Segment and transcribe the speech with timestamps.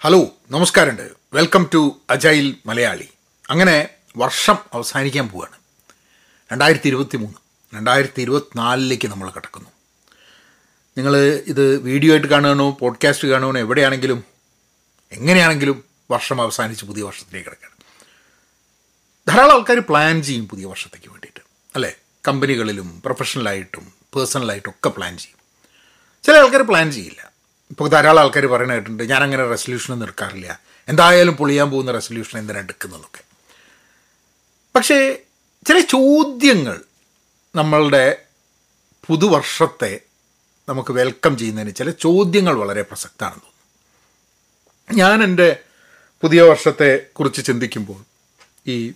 [0.00, 1.10] Hello നമസ്കാരമുണ്ട്.
[1.32, 3.08] Welcome to Agile Malayali.
[3.50, 5.58] അങ്ങനെ വർഷം അവസാനിക്കാൻ പോവുകയാണ്
[6.52, 7.38] രണ്ടായിരത്തി ഇരുപത്തി മൂന്ന്
[7.76, 9.70] രണ്ടായിരത്തി ഇരുപത്തിനാലിലേക്ക് നമ്മൾ കിടക്കുന്നു.
[10.98, 14.24] നിങ്ങൾ ഇത് വീഡിയോ ആയിട്ട് കാണുകയാണോ പോഡ്കാസ്റ്റ് കാണുകയാണോ എവിടെയാണെങ്കിലും
[15.12, 17.74] എങ്ങനെയാണെങ്കിലും വർഷം അവസാനിച്ച് പുതിയ വർഷത്തിലേക്ക് കിടക്കുകയാണ്.
[19.28, 21.40] ധാരാളം ആൾക്കാർ പ്ലാൻ ചെയ്യും പുതിയ വർഷത്തേക്ക് വേണ്ടിയിട്ട്.
[21.74, 21.94] അല്ലേ?
[22.28, 25.38] കമ്പനികളിലും പ്രൊഫഷണലായിട്ടും പേഴ്സണലായിട്ടും ഒക്കെ പ്ലാൻ ചെയ്യും.
[26.24, 27.37] ചില ആൾക്കാർ പ്ലാൻ ചെയ്യില്ല.
[27.70, 30.60] ഇപ്പോൾ ധാരാളം ആൾക്കാർ പറയുന്ന കേട്ടിട്ടുണ്ട് ഞാൻ അങ്ങനെ റെസൊല്യൂഷൻ എടുക്കാറില്ല.
[30.88, 33.22] എന്തായാലും പൊളിയാൻ പോകുന്ന റെസൊല്യൂഷൻ എന്തിനാണ് എടുക്കുന്നതൊക്കെ?
[34.76, 35.18] പക്ഷേ
[35.68, 36.80] ചില ചോദ്യങ്ങൾ
[37.54, 38.22] നമ്മളുടെ
[39.06, 40.00] പുതുവർഷത്തെ
[40.68, 45.04] നമുക്ക് വെൽക്കം ചെയ്യുന്നതിന് ചില ചോദ്യങ്ങൾ വളരെ പ്രസക്തമാണെന്ന് തോന്നുന്നു.
[45.04, 45.60] ഞാൻ എന്റെ
[46.22, 48.04] പുതിയ വർഷത്തെ കുറിച്ച് ചിന്തിക്കുമ്പോൾ
[48.66, 48.92] ഈ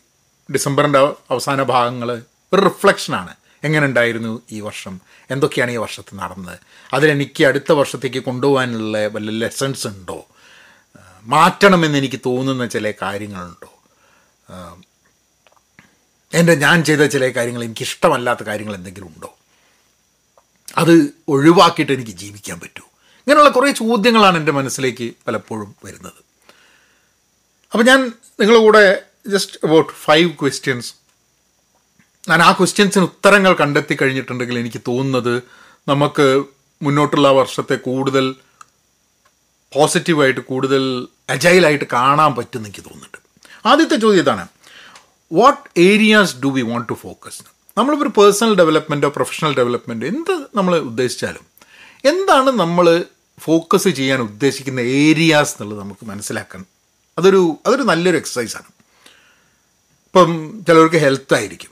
[0.53, 3.35] ഡിസംബറിന്റെ അവസാന ഭാഗങ്ങൾ ഒരു റിഫ്ലക്ഷനാണ്
[3.65, 5.01] എങ്ങനെ ഉണ്ടായിരുന്നു ഈ വർഷം?
[5.31, 6.59] എന്തൊക്കെയാണ് ഈ വർഷത്ത് നടന്നത്?
[6.93, 10.27] അതിലെനിക്ക് അടുത്ത വർഷത്തേക്ക് കൊണ്ടുപോകാനുള്ള വല്ല ലെസൺസ് ഉണ്ടോ?
[11.23, 13.73] മാറ്റണമെന്ന് എനിക്ക് തോന്നുന്ന ചില കാര്യങ്ങളുണ്ടോ?
[16.35, 19.39] എന്റെ ഞാൻ ചെയ്ത ചില കാര്യങ്ങൾ എനിക്ക് ഇഷ്ടമല്ലാത്ത കാര്യങ്ങൾ എന്തെങ്കിലും ഉണ്ടോ?
[20.77, 22.83] അത് ഒഴിവാക്കിയിട്ട് എനിക്ക് ജീവിക്കാൻ പറ്റൂ.
[23.19, 26.33] ഇങ്ങനെയുള്ള കുറേ ചോദ്യങ്ങളാണ് എന്റെ മനസ്സിലേക്ക് പലപ്പോഴും വരുന്നത്.
[27.73, 30.95] അപ്പോൾ ഞാൻ നിങ്ങളുടെ കൂടെ ജസ്റ്റ് അബൌട്ട് ഫൈവ് ക്വസ്റ്റ്യൻസ്
[32.29, 35.43] ഞാൻ ആ ക്വസ്റ്റ്യൻസിന് ഉത്തരങ്ങൾ കണ്ടെത്തി കഴിഞ്ഞിട്ടുണ്ടെങ്കിൽ എനിക്ക് തോന്നുന്നത്
[35.89, 36.45] നമുക്ക്
[36.83, 38.35] മുന്നോട്ടുള്ള വർഷത്തെ കൂടുതൽ
[39.75, 43.19] പോസിറ്റീവായിട്ട് കൂടുതൽ അജൈലായിട്ട് കാണാൻ പറ്റുമെന്ന് എനിക്ക് തോന്നുന്നുണ്ട്.
[43.69, 44.49] ആദ്യത്തെ ചോദ്യം ഇതാണ്.
[45.33, 47.43] What areas do we want to focus
[47.79, 51.47] നമ്മളിപ്പോൾ ഒരു പേഴ്സണൽ ഡെവലപ്മെന്റോ പ്രൊഫഷണൽ ഡെവലപ്മെന്റോ എന്ത് നമ്മൾ ഉദ്ദേശിച്ചാലും
[52.05, 53.05] എന്താണ് നമ്മൾ
[53.41, 56.65] ഫോക്കസ് ചെയ്യാൻ ഉദ്ദേശിക്കുന്ന ഏരിയാസ് എന്നുള്ളത് നമുക്ക് മനസ്സിലാക്കാൻ.
[57.19, 58.65] അതൊരു അതൊരു നല്ലൊരു എക്സസൈസാണ്
[60.07, 61.72] ഇപ്പം ചിലവർക്ക് ഹെൽത്ത് ആയിരിക്കും.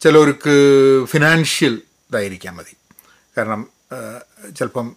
[0.00, 0.54] ചിലവർക്ക്
[1.04, 1.74] ഫിനാൻഷ്യൽ
[2.10, 2.74] ഇതായിരിക്കാൻ മതി.
[3.38, 3.66] കാരണം
[4.58, 4.96] ചിലപ്പം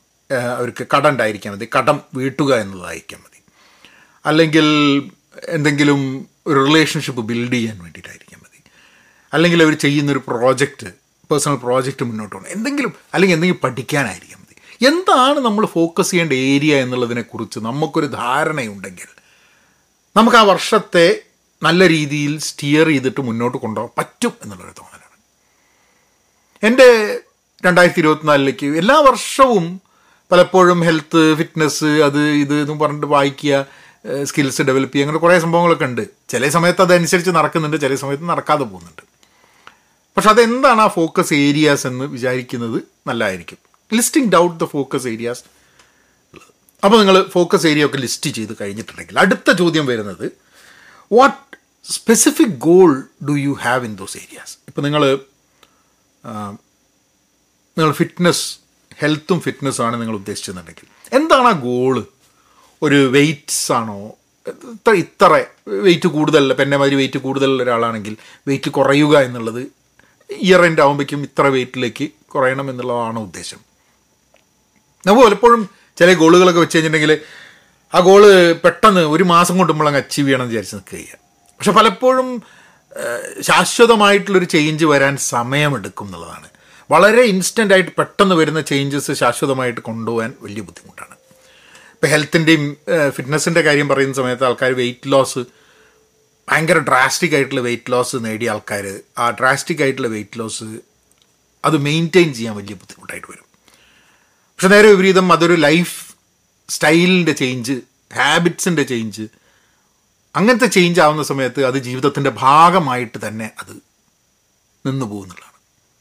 [0.57, 1.67] അവർക്ക് കടം ഉണ്ടായിരിക്കാൻ മതി.
[1.77, 3.39] കടം വീട്ടുക എന്നുള്ളതായിരിക്കാൻ മതി.
[4.25, 4.65] അല്ലെങ്കിൽ
[5.47, 8.59] എന്തെങ്കിലും ഒരു റിലേഷൻഷിപ്പ് ബിൽഡ് ചെയ്യാൻ വേണ്ടിയിട്ടായിരിക്കാൻ മതി.
[9.33, 10.88] അല്ലെങ്കിൽ അവർ ചെയ്യുന്നൊരു പ്രോജക്റ്റ്
[11.31, 12.49] പേഴ്സണൽ പ്രോജക്റ്റ് മുന്നോട്ട് പോകണം.
[12.49, 14.85] എന്തെങ്കിലും അല്ലെങ്കിൽ എന്തെങ്കിലും പഠിക്കാനായിരിക്കാം മതി.
[14.85, 19.09] എന്താണ് നമ്മൾ ഫോക്കസ് ചെയ്യേണ്ട ഏരിയ എന്നുള്ളതിനെക്കുറിച്ച് നമുക്കൊരു ധാരണയുണ്ടെങ്കിൽ
[20.16, 21.05] നമുക്ക് ആ വർഷത്തെ
[21.63, 25.18] നല്ല രീതിയിൽ സ്റ്റിയർ ചെയ്തിട്ട് മുന്നോട്ട് കൊണ്ടുപോകാൻ പറ്റും എന്നുള്ളൊരു തോന്നലാണ്.
[26.63, 27.19] എന്റെ
[27.66, 29.81] രണ്ടായിരത്തി ഇരുപത്തിനാലിലേക്ക് എല്ലാ വർഷവും
[30.31, 33.66] പലപ്പോഴും ഹെൽത്ത് ഫിറ്റ്നസ് അത് ഇത് എന്നും പറഞ്ഞിട്ട് വായിക്കുക
[34.23, 36.02] സ്കിൽസ് ഡെവലപ്പ് ചെയ്യുക അങ്ങനെ കുറേ സംഭവങ്ങളൊക്കെ ഉണ്ട്.
[36.29, 39.03] ചില സമയത്ത് അതനുസരിച്ച് നടക്കുന്നുണ്ട് ചില സമയത്ത് നടക്കാതെ പോകുന്നുണ്ട്.
[40.18, 43.57] പക്ഷെ അതെന്താണ് ആ ഫോക്കസ് ഏരിയാസ് എന്ന് വിചാരിക്കുന്നത് നല്ലതായിരിക്കും.
[43.94, 45.44] Listing out the focus areas
[46.85, 50.31] അപ്പോൾ നിങ്ങൾ ഫോക്കസ് ഏരിയ ഒക്കെ ലിസ്റ്റ് ചെയ്ത് കഴിഞ്ഞിട്ടുണ്ടെങ്കിൽ അടുത്ത ചോദ്യം വരുന്നത്
[51.12, 51.53] what
[51.85, 55.03] specific goal do you have in those areas ഇപ്പോൾ നിങ്ങൾ
[57.77, 58.44] നിങ്ങൾ ഫിറ്റ്നസ്
[58.99, 60.88] ഹെൽത്തും ഫിറ്റ്നസ്സാണ് നിങ്ങൾ ഉദ്ദേശിച്ചെന്നുണ്ടെങ്കിൽ.
[61.13, 61.95] എന്താണ് ആ ഗോൾ
[62.81, 64.16] ഒരു വെയ്റ്റ്സ് ആണോ?
[64.47, 68.17] ഇത്ര ഇത്ര വെയിറ്റ് കൂടുതലല്ല പെന്നെ മാതിരി വെയിറ്റ് കൂടുതലുള്ള ഒരാളാണെങ്കിൽ
[68.47, 69.61] വെയിറ്റ് കുറയുക എന്നുള്ളത്
[70.29, 73.59] ഇയർ എൻഡ് ആകുമ്പോഴേക്കും ഇത്ര വെയിറ്റിലേക്ക് കുറയണം എന്നുള്ളതാണ് ഉദ്ദേശം.
[75.05, 77.22] നമുക്ക് പലപ്പോഴും ചില ഗോളുകളൊക്കെ വെച്ച് കഴിഞ്ഞിട്ടുണ്ടെങ്കിൽ
[77.93, 78.23] ആ ഗോൾ
[78.66, 81.19] പെട്ടെന്ന് ഒരു മാസം കൊണ്ട് നമ്മളങ്ങ് അച്ചീവ് ചെയ്യണം എന്ന് വിചാരിച്ച് നിൽക്കുക
[81.58, 82.30] പക്ഷെ പലപ്പോഴും
[83.47, 86.47] ശാശ്വതമായിട്ടുള്ളൊരു ചേഞ്ച് വരാൻ സമയമെടുക്കും എന്നുള്ളതാണ്.
[86.90, 91.16] വളരെ ഇൻസ്റ്റന്റായിട്ട് പെട്ടെന്ന് വരുന്ന ചേഞ്ചസ് ശാശ്വതമായിട്ട് കൊണ്ടുപോകാൻ വലിയ ബുദ്ധിമുട്ടാണ്.
[91.94, 92.64] ഇപ്പോൾ ഹെൽത്തിന്റെയും
[93.16, 95.41] ഫിറ്റ്നസിന്റെ കാര്യം പറയുന്ന സമയത്ത് ആൾക്കാർ വെയിറ്റ് ലോസ്
[96.47, 98.85] ഭയങ്കര ഡ്രാസ്റ്റിക് ആയിട്ടുള്ള വെയിറ്റ് ലോസ് നേടിയ ആൾക്കാർ
[99.24, 100.68] ആ ഡ്രാസ്റ്റിക് ആയിട്ടുള്ള വെയിറ്റ് ലോസ്
[101.64, 103.47] അത് മെയിന്റെയിൻ ചെയ്യാൻ വലിയ ബുദ്ധിമുട്ടായിട്ട് വരും.
[104.53, 105.96] പക്ഷെ നേരെ വിപരീതം അതൊരു ലൈഫ്
[106.70, 107.75] സ്റ്റൈലിന്റെ ചേഞ്ച്
[108.20, 109.24] ഹാബിറ്റ്സിന്റെ ചേഞ്ച്
[110.35, 113.73] അങ്ങനത്തെ ചേഞ്ച് ആവുന്ന സമയത്ത് അത് ജീവിതത്തിന്റെ ഭാഗമായിട്ട് തന്നെ അത്
[114.85, 115.59] നിന്നു പോകുന്നുള്ളതാണ്.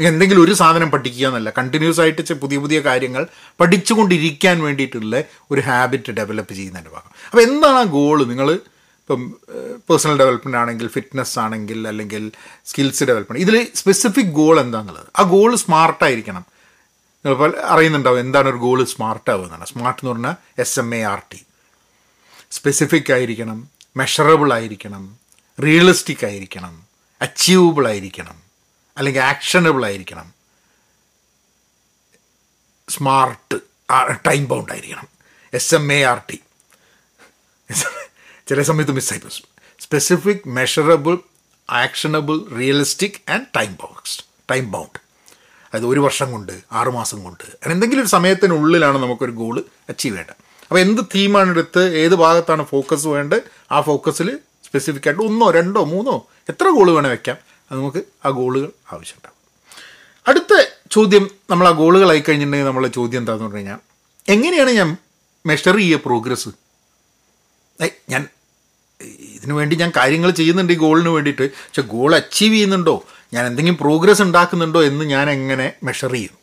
[0.00, 1.50] എന്തെങ്കിലും ഒരു സാധനം പഠിക്കുക എന്നല്ല.
[1.50, 3.26] കണ്ടിന്യൂസ് ആയിട്ട് പുതിയ പുതിയ കാര്യങ്ങൾ
[3.60, 7.12] പഠിച്ചുകൊണ്ടിരിക്കാൻ വേണ്ടിയിട്ടുള്ള ഒരു ഹാബിറ്റ് ഡെവലപ്പ് ചെയ്യുന്നതിന്റെ ഭാഗം.
[7.30, 8.50] അപ്പോൾ എന്താണ് ആ ഗോൾ നിങ്ങൾ
[9.00, 9.34] ഇപ്പം
[9.90, 12.32] പേഴ്സണൽ ഡെവലപ്മെന്റ് ആണെങ്കിൽ ഫിറ്റ്നസ് ആണെങ്കിൽ അല്ലെങ്കിൽ
[12.66, 16.53] സ്കിൽസ് ഡെവലപ്മെന്റ് ഇതിൽ സ്പെസിഫിക് ഗോൾ എന്താണെന്നുള്ളത് ആ ഗോൾ സ്മാർട്ടായിരിക്കണം
[17.24, 21.40] നിങ്ങളിപ്പോൾ അറിയുന്നുണ്ടാവും എന്താണ് ഒരു ഗോൾ സ്മാർട്ട് ആവുന്നതാണ് സ്മാർട്ട് എന്ന് പറഞ്ഞാൽ S M A R T
[22.50, 25.18] specific ആയിരിക്കണം മെഷറബിൾ ആയിരിക്കണം
[25.64, 26.86] റിയലിസ്റ്റിക് ആയിരിക്കണം
[27.22, 28.42] അച്ചീവബിൾ ആയിരിക്കണം
[28.98, 30.34] അല്ലെങ്കിൽ ആക്ഷനബിൾ ആയിരിക്കണം.
[32.88, 33.60] സ്മാർട്ട്
[34.26, 35.08] ടൈം ബൗണ്ട് ആയിരിക്കണം.
[35.52, 36.40] S M A R T
[38.48, 39.48] ചില സമയത്ത് മിസ്സായി പോകും
[39.80, 41.18] specific measurable
[41.70, 45.03] actionable realistic and time boxed time bound
[45.74, 47.44] അത് ഒരു വർഷം കൊണ്ട് ആറുമാസം കൊണ്ട്.
[47.44, 49.56] അങ്ങനെ എന്തെങ്കിലും ഒരു സമയത്തിനുള്ളിലാണ് നമുക്കൊരു ഗോൾ
[49.88, 50.36] അച്ചീവ് ചെയ്യേണ്ടത്.
[50.62, 53.42] അപ്പോൾ എന്ത് തീമാണ് എടുത്ത് ഏത് ഭാഗത്താണ് ഫോക്കസ് വേണ്ടത്
[53.72, 56.14] ആ ഫോക്കസിൽ സ്പെസിഫിക് ആയിട്ട് ഒന്നോ രണ്ടോ മൂന്നോ
[56.48, 57.36] എത്ര ഗോൾ വേണേൽ വെക്കാം.
[57.70, 59.40] അത് നമുക്ക് ആ ഗോളുകൾ ആവശ്യമുണ്ടാകും
[60.28, 60.52] അടുത്ത
[60.90, 63.80] ചോദ്യം നമ്മൾ ആ ഗോളുകളായി കഴിഞ്ഞിട്ടുണ്ടെങ്കിൽ നമ്മളെ ചോദ്യം എന്താണെന്ന് പറഞ്ഞു കഴിഞ്ഞാൽ
[64.28, 64.96] എങ്ങനെയാണ് ഞാൻ
[65.46, 66.50] മെഷർ ചെയ്യുക പ്രോഗ്രസ്
[68.08, 68.22] ഞാൻ
[69.34, 71.46] ഇതിനു വേണ്ടി ഞാൻ കാര്യങ്ങൾ ചെയ്യുന്നുണ്ട് ഈ ഗോളിന് വേണ്ടിയിട്ട്.
[71.50, 72.94] പക്ഷെ ഗോൾ അച്ചീവ് ചെയ്യുന്നുണ്ടോ?
[73.34, 76.34] ഞാൻ എന്തെങ്കിലും പ്രോഗ്രസ് ഉണ്ടാക്കുന്നുണ്ടോ എന്ന് ഞാൻ എങ്ങനെ മെഷർ ചെയ്യും?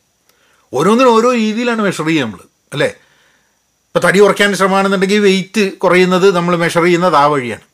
[0.73, 2.39] ഓരോന്നിനും ഓരോ രീതിയിലാണ് മെഷർ ചെയ്യുക നമ്മൾ
[2.73, 2.87] അല്ലേ?
[3.87, 7.65] ഇപ്പോൾ തടി കുറയ്ക്കാൻ ശ്രമമാണെന്നുണ്ടെങ്കിൽ വെയിറ്റ് കുറയുന്നത് നമ്മൾ മെഷർ ചെയ്യുന്നത് ആ വഴിയാണ്.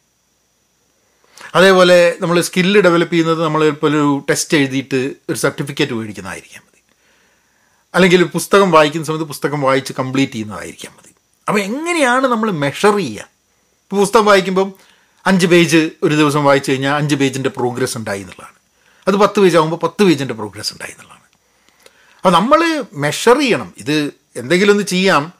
[1.55, 6.81] അതേപോലെ നമ്മൾ സ്കില്ല് ഡെവലപ്പ് ചെയ്യുന്നത് നമ്മൾ ഇപ്പോൾ ഒരു ടെസ്റ്റ് എഴുതിയിട്ട് ഒരു സർട്ടിഫിക്കറ്റ് മേടിക്കുന്നതായിരിക്കാം മതി.
[7.95, 11.13] അല്ലെങ്കിൽ പുസ്തകം വായിക്കുന്ന സമയത്ത് പുസ്തകം വായിച്ച് കംപ്ലീറ്റ് ചെയ്യുന്നതായിരിക്കാം മതി.
[11.47, 13.21] അപ്പോൾ എങ്ങനെയാണ് നമ്മൾ മെഷർ ചെയ്യുക?
[13.83, 14.73] ഇപ്പോൾ പുസ്തകം വായിക്കുമ്പം
[15.25, 18.56] അഞ്ച് പേജ് ഒരു ദിവസം വായിച്ചു കഴിഞ്ഞാൽ അഞ്ച് പേജിന്റെ പ്രോഗ്രസ് ഉണ്ടായി എന്നുള്ളതാണ്.
[19.07, 21.23] അത് പത്ത് പേജ് ആകുമ്പോൾ പത്ത് പേജിന്റെ പ്രോഗ്രസ് ഉണ്ടായി എന്നുള്ളതാണ്.
[22.17, 23.73] അപ്പോൾ നമ്മൾ മെഷർ ചെയ്യണം.
[23.77, 25.33] ഇത് എന്തെങ്കിലും ഒന്ന് ചെയ്യാം.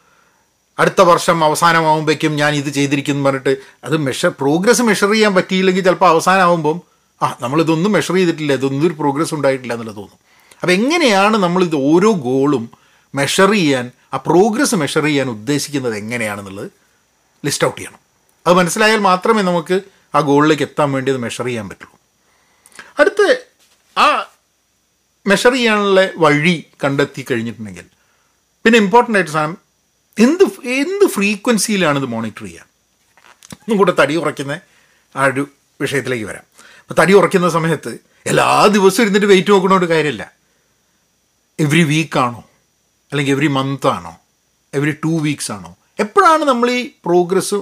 [0.79, 6.81] അടുത്ത വർഷം അവസാനമാകുമ്പോഴേക്കും ഞാൻ ഇത് ചെയ്തിരിക്കുന്നു പറഞ്ഞിട്ട് അത് മെഷർ പ്രോഗ്രസ് മെഷർ ചെയ്യാൻ പറ്റിയില്ലെങ്കിൽ ചിലപ്പോൾ അവസാനമാകുമ്പം
[7.21, 10.17] ആ നമ്മളിതൊന്നും മെഷർ ചെയ്തിട്ടില്ല ഇതൊന്നും ഒരു പ്രോഗ്രസ് ഉണ്ടായിട്ടില്ല എന്നുള്ളത് തോന്നും.
[10.61, 12.71] അപ്പോൾ എങ്ങനെയാണ് നമ്മളിത് ഓരോ ഗോളും
[13.15, 16.71] മെഷർ ചെയ്യാൻ ആ പ്രോഗ്രസ് മെഷർ ചെയ്യാൻ ഉദ്ദേശിക്കുന്നത് എങ്ങനെയാണെന്നുള്ളത്
[17.45, 17.99] ലിസ്റ്റ് ഔട്ട് ചെയ്യണം.
[18.47, 19.81] അത് മനസ്സിലായാൽ മാത്രമേ നമുക്ക്
[20.15, 21.99] ആ ഗോളിലേക്ക് എത്താൻ വേണ്ടി അത് മെഷർ ചെയ്യാൻ പറ്റുള്ളൂ.
[22.99, 23.46] അടുത്ത്
[25.27, 27.87] മെഷർ ചെയ്യാനുള്ള വഴി കണ്ടെത്തി കഴിഞ്ഞിട്ടുണ്ടെങ്കിൽ
[28.65, 29.57] പിന്നെ ഇമ്പോർട്ടന്റ് ആയിട്ട് സാധനം
[30.19, 32.65] എന്ത് എന്ത് ഫ്രീക്വൻസിയിലാണ് ഇത് മോണിറ്റർ ചെയ്യുക?
[33.53, 34.59] ഒന്നും കൂടെ തടി കുറയ്ക്കുന്ന
[35.15, 35.47] ആ ഒരു
[35.81, 36.45] വിഷയത്തിലേക്ക് വരാം.
[36.81, 40.31] അപ്പോൾ തടി കുറയ്ക്കുന്ന സമയത്ത് എല്ലാ ദിവസവും ഇരുന്നിട്ട് വെയിറ്റ് നോക്കണ ഒരു കാര്യമില്ല.
[41.59, 42.43] എവറി വീക്കാണോ
[43.11, 44.19] അല്ലെങ്കിൽ എവറി മന്ത് ആണോ?
[44.73, 45.77] എവറി ടു വീക്സ് ആണോ?
[45.99, 47.55] എപ്പോഴാണ് നമ്മൾ ഈ പ്രോഗ്രസ്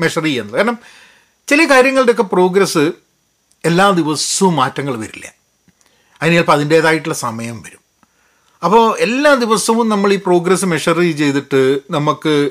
[0.00, 0.56] മെഷർ ചെയ്യുന്നത്?
[0.56, 0.78] കാരണം
[1.48, 2.92] ചില കാര്യങ്ങളുടെയൊക്കെ പ്രോഗ്രസ്
[3.64, 5.39] എല്ലാ ദിവസവും മാറ്റങ്ങൾ വരില്ല.
[6.22, 7.80] അതിന് ചിലപ്പോൾ അതിന്റേതായിട്ടുള്ള സമയം വരും.
[8.64, 12.50] അപ്പോൾ എല്ലാ ദിവസവും നമ്മൾ ഈ പ്രോഗ്രസ് മെഷർ ചെയ്തിട്ട് നമുക്ക്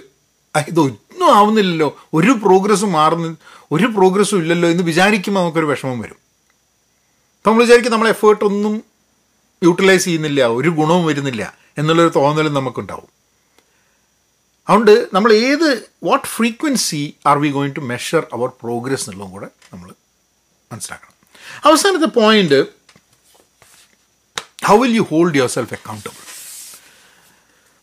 [0.67, 1.97] ഇതൊന്നും ആവുന്നില്ലല്ലോ.
[2.13, 3.35] ഒരു പ്രോഗ്രസ് മാറുന്ന
[3.71, 6.19] ഒരു പ്രോഗ്രസ്സും ഇല്ലല്ലോ എന്ന് വിചാരിക്കുമ്പോൾ നമുക്കൊരു വിഷമം വരും.
[7.37, 8.83] അപ്പോൾ നമ്മൾ വിചാരിക്കും നമ്മൾ എഫേർട്ട് ഒന്നും
[9.63, 13.09] യൂട്ടിലൈസ് ചെയ്യുന്നില്ല ഒരു ഗുണവും വരുന്നില്ല എന്നുള്ളൊരു തോന്നലും നമുക്കുണ്ടാവും.
[14.69, 19.93] അതുകൊണ്ട് നമ്മൾ ഏത് what frequency are we going to measure our progress എന്നുള്ളതും കൂടെ നമ്മൾ
[20.71, 21.15] മനസ്സിലാക്കണം.
[21.65, 22.78] അവസാനത്തെ point
[24.69, 26.23] how will you hold yourself accountable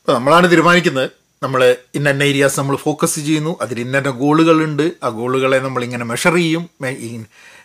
[0.01, 1.11] ഇപ്പോൾ നമ്മളാണ് തീരുമാനിക്കുന്നത്.
[1.43, 3.59] നമ്മൾ ഇന്ന ഏരിയാസ് നമ്മൾ ഫോക്കസ് ചെയ്യുന്നു.
[3.61, 6.71] അതിൽ ഇന്ന ഗോളുകളുണ്ട് ആ ഗോളുകളെ നമ്മൾ ഇങ്ങനെ മെഷർ ചെയ്യും.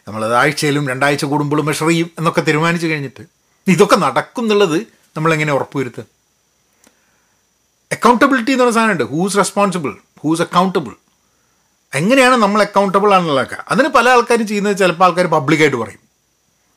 [0.07, 3.23] നമ്മളത് ആഴ്ചയിലും രണ്ടാഴ്ച കൂടുമ്പോഴും മെഷർ ചെയ്യും എന്നൊക്കെ തീരുമാനിച്ചു കഴിഞ്ഞിട്ട്
[3.68, 4.88] ഇതൊക്കെ നടക്കും എന്നുള്ളത്
[5.18, 6.03] നമ്മളെങ്ങനെ ഉറപ്പുവരുത്തുക?
[7.91, 10.95] അക്കൗണ്ടബിലിറ്റി എന്ന് പറഞ്ഞ സാധനമുണ്ട് ഹൂസ് റെസ്പോൺസിബിൾ ഹൂസ് അക്കൗണ്ടബിൾ
[11.94, 16.00] എങ്ങനെയാണ് നമ്മൾ അക്കൗണ്ടബിൾ ആണെന്നുള്ളതൊക്കെ അതിന് പല ആൾക്കാരും ചെയ്യുന്നത് ചിലപ്പോൾ ആൾക്കാർ പബ്ലിക്കായിട്ട് പറയും.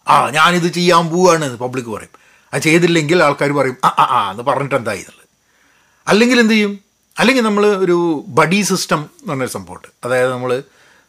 [0.08, 2.23] ആ ഞാനിത് ചെയ്യാൻ പോവുകയാണ് പബ്ലിക് പറയും.
[2.54, 5.28] അത് ചെയ്തില്ലെങ്കിൽ ആൾക്കാർ പറയും ആ ആ ആ എന്ന് പറഞ്ഞിട്ട് എന്തായി എന്നുള്ളത്
[6.06, 6.72] അല്ലെങ്കിൽ എന്ത് ചെയ്യും?
[7.16, 7.96] അല്ലെങ്കിൽ നമ്മൾ ഒരു
[8.36, 10.50] ബഡി സിസ്റ്റം എന്ന് പറഞ്ഞൊരു സംഭവമുണ്ട് അതായത് നമ്മൾ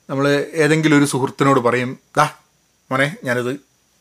[0.10, 0.26] നമ്മൾ
[0.64, 2.26] ഏതെങ്കിലും ഒരു സുഹൃത്തിനോട് പറയും ദാ
[2.90, 3.52] മോനെ ഞാനിത്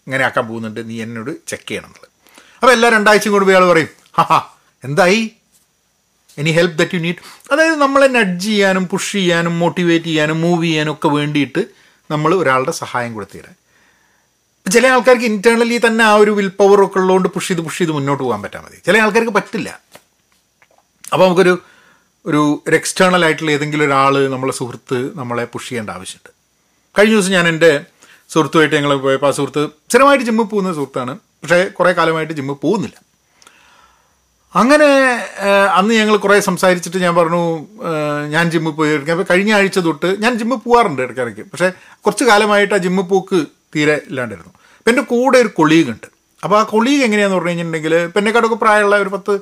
[0.06, 2.10] ഇങ്ങനെ ആക്കാൻ പോകുന്നുണ്ട് നീ എന്നോട് ചെക്ക് ചെയ്യണം എന്നുള്ളത്
[2.56, 4.38] അപ്പോൾ എല്ലാ രണ്ടാഴ്ചയും പോയി ഇയാൾ പറയും ഹാ
[4.84, 5.20] എന്തായി?
[6.38, 7.20] Any help that you need
[7.52, 11.62] അതായത് നമ്മളെ നഡ്ജ് ചെയ്യാനും പുഷ് ചെയ്യാനും മോട്ടിവേറ്റ് ചെയ്യാനും മൂവ് ചെയ്യാനും ഒക്കെ വേണ്ടിയിട്ട്
[12.10, 13.54] നമ്മൾ ഒരാളുടെ സഹായം കൊടുത്തിരാൻ
[14.72, 18.22] ചില ആൾക്കാർക്ക് ഇന്റേർണലി തന്നെ ആ ഒരു വിൽ പവർ ഒക്കെ ഉള്ളതുകൊണ്ട് പുഷ് ചെയ്ത് പുഷ് ചെയ്ത് മുന്നോട്ട്
[18.22, 18.76] പോകാൻ പറ്റാൻ മതി.
[18.86, 19.80] ചില ആൾക്കാർക്ക് പറ്റില്ല.
[21.12, 21.62] അപ്പോൾ നമുക്കൊരു
[22.26, 26.30] ഒരു ഒരു എക്സ്റ്റേണൽ ആയിട്ടുള്ള ഏതെങ്കിലും ഒരാൾ നമ്മളെ സുഹൃത്ത് നമ്മളെ പുഷ് ചെയ്യേണ്ട ആവശ്യമുണ്ട്.
[26.98, 27.84] കഴിഞ്ഞ ദിവസം ഞാൻ എന്റെ
[28.30, 31.14] സുഹൃത്തുമായിട്ട് ഞങ്ങൾ പോയപ്പോൾ ആ സുഹൃത്ത് സ്ഥിരമായിട്ട് ജിമ്മിൽ പോകുന്ന സുഹൃത്താണ്.
[31.14, 32.96] പക്ഷേ കുറേ കാലമായിട്ട് ജിമ്മിൽ പോകുന്നില്ല.
[34.54, 34.88] അങ്ങനെ
[35.78, 37.66] അന്ന് ഞങ്ങൾ കുറേ സംസാരിച്ചിട്ട് ഞാൻ പറഞ്ഞു
[38.28, 41.40] ഞാൻ ജിമ്മിൽ പോയി അപ്പോൾ കഴിഞ്ഞ ആഴ്ച തൊട്ട് ഞാൻ ജിമ്മിൽ പോകാറുണ്ട് ഇടയ്ക്കിടയ്ക്ക്.
[41.40, 43.46] പക്ഷേ കുറച്ച് കാലമായിട്ട് ആ ജിമ്മിൽ പോക്ക്
[43.76, 44.52] തീരെ ഇല്ലാണ്ടായിരുന്നു.
[44.84, 46.06] അപ്പം എന്റെ കൂടെ ഒരു കൊളീഗ് ഉണ്ട്.
[46.44, 49.40] അപ്പോൾ ആ കൊളീഗ് എങ്ങനെയാണെന്ന് പറഞ്ഞു കഴിഞ്ഞിട്ടുണ്ടെങ്കിൽ ഇപ്പം എന്നെക്കാട്ടൊക്കെ പ്രായമുള്ള ഒരു പത്ത്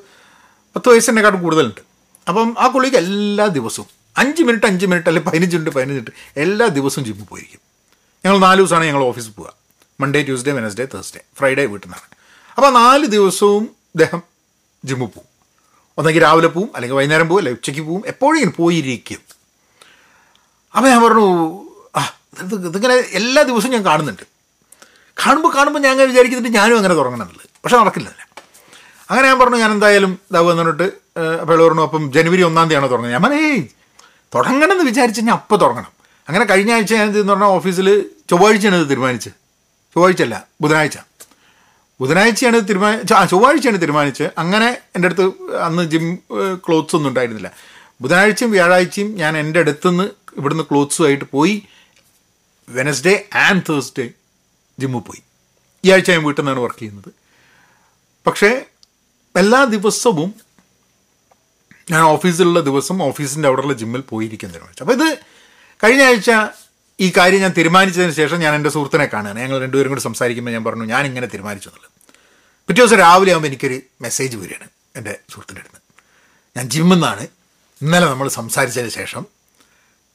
[0.77, 1.81] പത്ത് വയസ്സിനെക്കാട്ടും കൂടുതലുണ്ട്.
[2.29, 6.67] അപ്പം ആ കൊളീഗ് എല്ലാ ദിവസവും അഞ്ച് മിനിറ്റ് അഞ്ച് മിനിറ്റ് അല്ലെങ്കിൽ പതിനഞ്ച് മിനിറ്റ് പതിനഞ്ച് മിനിറ്റ് എല്ലാ
[6.67, 7.61] ദിവസവും ജിമ്മിൽ പോയിരിക്കും.
[8.25, 9.53] ഞങ്ങൾ നാല് ദിവസമാണ് ഞങ്ങൾ ഓഫീസിൽ പോവുക.
[10.01, 12.09] Monday Tuesday Wednesday Thursday Friday വീട്ടിൽ നിന്നാണ്.
[12.57, 14.23] അപ്പോൾ നാല് ദിവസവും അദ്ദേഹം
[14.85, 15.29] ജിമ്മിൽ പോവും
[15.99, 19.19] ഒന്നെങ്കിൽ രാവിലെ പോവും അല്ലെങ്കിൽ വൈകുന്നേരം പോവും അല്ലെങ്കിൽ ഉച്ചയ്ക്ക് പോവും എപ്പോഴെങ്കിലും പോയിരിക്കും.
[20.77, 21.27] അപ്പോൾ ഞാൻ പറഞ്ഞു
[21.97, 22.03] ആ
[22.43, 24.23] ഇത് ഇതിങ്ങനെ എല്ലാ ദിവസവും ഞാൻ കാണുന്നുണ്ട്.
[25.27, 28.09] കാണുമ്പോൾ കാണുമ്പോൾ ഞാൻ വിചാരിക്കുന്നുണ്ട് ഞാനും അങ്ങനെ തുടങ്ങണമെന്നുള്ളത് പക്ഷെ നടക്കില്ല
[29.11, 30.87] അങ്ങനെ ഞാൻ പറഞ്ഞു ഞാൻ എന്തായാലും ഇതാവുക എന്ന് പറഞ്ഞിട്ട്
[31.41, 33.13] അപ്പോൾ പറഞ്ഞു അപ്പം ജനുവരി ഒന്നാം തീയതിയാണ് തുടങ്ങുന്നത്.
[33.13, 33.69] ഞാൻ പറഞ്ഞു
[34.35, 35.93] തുടങ്ങണം എന്ന് വിചാരിച്ച് ഞാൻ അപ്പോൾ തുടങ്ങണം.
[36.29, 37.89] അങ്ങനെ കഴിഞ്ഞ ആഴ്ച ഞാൻ എന്ന് പറഞ്ഞാൽ ഓഫീസിൽ
[38.31, 39.33] ചൊവ്വാഴ്ചയാണ് ഇത് തീരുമാനിച്ചത്.
[39.95, 40.99] ചൊവ്വാഴ്ചയല്ല ബുധനാഴ്ച.
[42.01, 45.27] ബുധനാഴ്ചയാണ് തീരുമാനിച്ച ആ ചൊവ്വാഴ്ചയാണ് തീരുമാനിച്ച് അങ്ങനെ എന്റെ അടുത്ത്
[45.67, 46.19] അന്ന് ജിം
[46.69, 47.51] ക്ലോത്ത്സ് ഒന്നും ഉണ്ടായിരുന്നില്ല.
[48.01, 50.05] ബുധനാഴ്ചയും വ്യാഴാഴ്ചയും ഞാൻ എന്റെ അടുത്തുനിന്ന്
[50.39, 51.63] ഇവിടുന്ന് ക്ലോത്ത്സുമായിട്ട് പോയി.
[52.69, 54.11] വെനസ്ഡേ ആൻഡ് തേഴ്സ്ഡേ
[54.83, 55.23] ജിമ്മിൽ പോയി
[55.85, 57.11] ഈ ആഴ്ച ഞാൻ വീട്ടിൽ നിന്നാണ് വർക്ക് ചെയ്യുന്നത്.
[58.27, 58.51] പക്ഷേ
[59.37, 60.31] എല്ലാ ദിവസവും
[61.91, 65.09] ഞാൻ ഓഫീസിലുള്ള ദിവസം ഓഫീസിന്റെ അവിടെയുള്ള ജിമ്മിൽ പോയിരിക്കുന്ന തീരുമാനിച്ചു അപ്പോൾ ഇത്
[65.85, 66.31] കഴിഞ്ഞ ആഴ്ച
[67.01, 69.39] ഈ കാര്യം ഞാൻ തീരുമാനിച്ചതിന് ശേഷം ഞാൻ എന്റെ സുഹൃത്തിനെ കാണുകയാണ്.
[69.41, 71.91] ഞങ്ങൾ രണ്ടുപേരും കൂടി സംസാരിക്കുമ്പോൾ ഞാൻ പറഞ്ഞു ഞാൻ ഇങ്ങനെ തീരുമാനിച്ചു എന്നുള്ളത്.
[72.69, 75.81] പിറ്റേ ദിവസം രാവിലെ ആകുമ്പോൾ എനിക്കൊരു മെസ്സേജ് വരികയാണ് എന്റെ സുഹൃത്തിന്റെ അടുത്ത്.
[76.57, 77.25] ഞാൻ ജിമ്മിൽ നിന്നാണ്.
[77.83, 79.27] ഇന്നലെ നമ്മൾ സംസാരിച്ചതിന് ശേഷം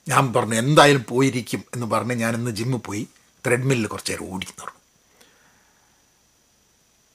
[0.09, 3.03] ഞാൻ പറഞ്ഞു എന്തായാലും പോയിരിക്കും എന്ന് പറഞ്ഞ് ഞാൻ ഇന്ന് ജിമ്മിൽ പോയി.
[3.47, 4.75] ത്രെഡ്മില്ലിൽ കുറച്ച് നേരം ഓടി എന്ന് പറഞ്ഞു.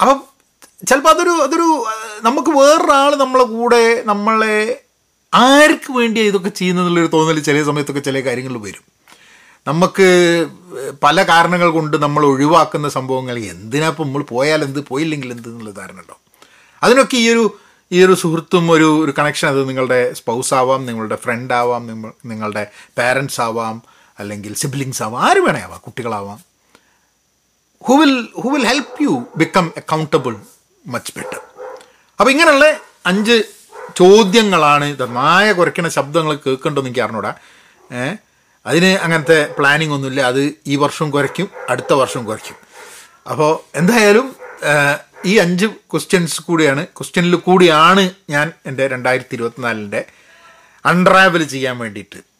[0.01, 0.19] അപ്പം
[0.87, 1.69] ചിലപ്പോൾ അതൊരു അതൊരു
[2.23, 4.57] നമുക്ക് വേറൊരാൾ നമ്മളെ കൂടെ നമ്മളെ
[5.33, 8.85] ആർക്ക് വേണ്ടിയാണ് ഇതൊക്കെ ചെയ്യുന്നതെന്നുള്ളൊരു തോന്നൽ ചില സമയത്തൊക്കെ ചില കാര്യങ്ങൾ വരും.
[9.67, 10.07] നമുക്ക്
[11.03, 16.01] പല കാരണങ്ങൾ കൊണ്ട് നമ്മൾ ഒഴിവാക്കുന്ന സംഭവങ്ങൾ എന്തിനാ ഇപ്പം നമ്മൾ പോയാൽ എന്ത് പോയില്ലെങ്കിൽ എന്ത് എന്നുള്ള ധാരണ
[16.01, 16.23] ഉണ്ടാവും.
[16.83, 17.45] അതിനൊക്കെ ഈ ഒരു
[17.91, 22.62] ഈ ഒരു സുഹൃത്തും ഒരു ഒരു കണക്ഷൻ അത് നിങ്ങളുടെ സ്പൗസ് ആവാം നിങ്ങളുടെ ഫ്രണ്ട് ആവാം നിങ്ങ- നിങ്ങളുടെ
[22.99, 23.77] പാരൻസ് ആവാം
[24.23, 26.38] അല്ലെങ്കിൽ സിബ്ലിങ്സ് ആവാം ആര് വേണേ ആവാം കുട്ടികളാവാം.
[27.87, 30.35] Who will who will help you become accountable
[30.87, 31.41] much better
[32.21, 32.67] അപ്പോൾ ഇങ്ങനെയുള്ള
[33.07, 33.37] അഞ്ച്
[33.97, 34.87] ചോദ്യങ്ങളാണ്
[35.19, 37.33] മായ കുറയ്ക്കുന്ന ശബ്ദങ്ങൾ കേൾക്കണ്ടെന്ന് എനിക്ക് അറിഞ്ഞൂടാ.
[38.67, 40.21] അതിന് അങ്ങനത്തെ പ്ലാനിങ് ഒന്നുമില്ല.
[40.21, 42.59] അത് ഈ വർഷം കുറയ്ക്കും അടുത്ത വർഷം കുറയ്ക്കും.
[43.31, 44.26] അപ്പോൾ എന്തായാലും
[45.31, 50.00] ഈ അഞ്ച് ക്വസ്റ്റ്യൻസ് കൂടിയാണ് ക്വസ്റ്റ്യനിൽ കൂടിയാണ് ഞാൻ എന്റെ രണ്ടായിരത്തി ഇരുപത്തിനാലിന്റെ
[50.87, 52.32] അൺട്രാവൽ ചെയ്യാൻ വേണ്ടിയിട്ട്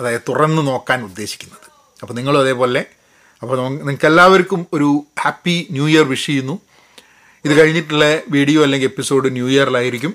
[0.00, 1.66] അതായത് തുറന്നു നോക്കാൻ ഉദ്ദേശിക്കുന്നത്.
[2.02, 2.82] അപ്പോൾ നിങ്ങളും അതേപോലെ
[3.42, 4.88] അപ്പോൾ നിങ്ങൾക്ക് എല്ലാവർക്കും ഒരു
[5.22, 6.56] ഹാപ്പി ന്യൂ ഇയർ വിഷ് ചെയ്യുന്നു.
[7.44, 10.12] ഇത് കഴിഞ്ഞിട്ടുള്ള വീഡിയോ അല്ലെങ്കിൽ episode new ഇയറിലായിരിക്കും.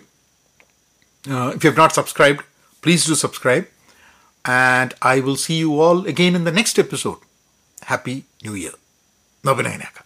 [1.56, 2.44] If you have not subscribed
[2.84, 3.66] please do subscribe
[4.46, 7.22] and I will see you all again in the next episode
[7.92, 8.16] happy
[8.46, 8.76] new year
[9.44, 10.05] നബനയനാക്കാം